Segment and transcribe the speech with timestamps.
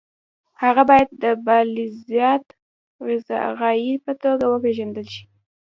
[0.63, 2.45] هغه باید د بالذات
[3.59, 5.23] غایې په توګه وپېژندل شي.